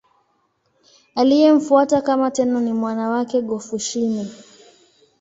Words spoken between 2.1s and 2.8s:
Tenno ni